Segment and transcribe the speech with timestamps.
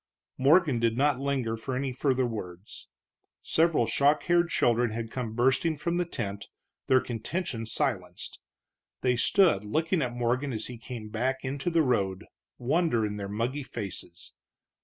[0.39, 2.87] Morgan did not linger for any further words.
[3.43, 6.47] Several shock haired children had come bursting from the tent,
[6.87, 8.39] their contention silenced.
[9.01, 12.25] They stood looking at Morgan as he came back into the road,
[12.57, 14.33] wonder in their muggy faces.